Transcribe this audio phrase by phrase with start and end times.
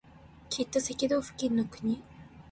[0.49, 2.01] きっと赤道付近の国